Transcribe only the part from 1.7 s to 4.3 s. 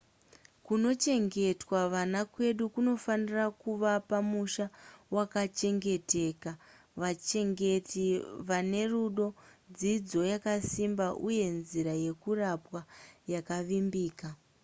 vana kwedu kunofanira kuvapa